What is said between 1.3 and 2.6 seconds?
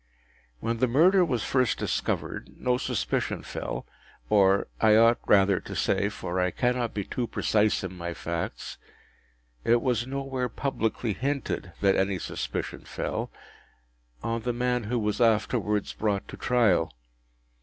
first discovered,